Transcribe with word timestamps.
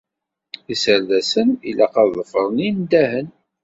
Iserdasen 0.73 1.49
ilaq 1.69 1.93
ad 2.01 2.09
ḍefren 2.17 2.57
indahen. 2.69 3.27